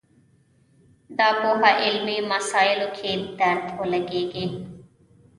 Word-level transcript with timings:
دا 1.17 1.29
پوهه 1.39 1.71
علمي 1.85 2.17
مسایلو 2.31 2.87
کې 2.97 3.11
درد 3.39 3.63
ولګېږي 3.77 4.45